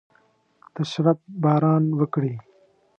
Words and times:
د 0.73 0.75
شرپ 0.91 1.19
باران 1.43 1.83
وکړي 1.99 2.33